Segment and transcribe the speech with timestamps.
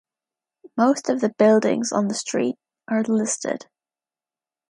[0.75, 2.55] Most of the buildings on the street
[2.87, 3.67] are listed.